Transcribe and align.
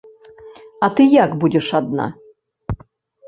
А 0.85 0.87
ты 0.99 1.03
як 1.23 1.31
будзеш 1.43 1.67
адна? 1.79 2.07